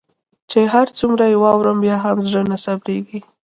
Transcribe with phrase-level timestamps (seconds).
[0.49, 3.19] چي هر څومره يي واورم بيا هم زړه نه صبریږي